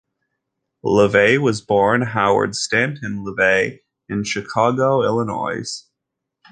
LaVey 0.83 1.37
was 1.37 1.61
born 1.61 2.01
Howard 2.01 2.55
Stanton 2.55 3.23
Levey 3.23 3.83
in 4.09 4.23
Chicago, 4.23 5.03
Illinois. 5.03 5.83